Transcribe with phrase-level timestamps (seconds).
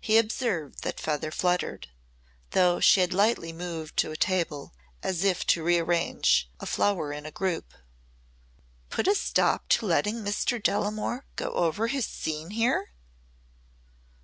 [0.00, 1.86] He observed that Feather fluttered
[2.50, 7.24] though she had lightly moved to a table as if to rearrange a flower in
[7.24, 7.72] a group.
[8.90, 10.60] "Put a stop to letting Mr.
[10.60, 12.88] Delamore go over his scene here?"